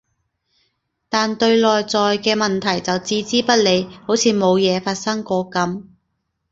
[1.09, 5.83] 但對內在嘅問題就置之不理，好似冇嘢發生過噉